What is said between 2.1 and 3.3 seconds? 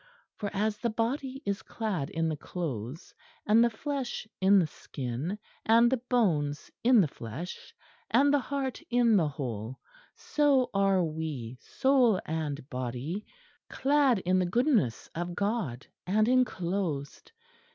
the clothes,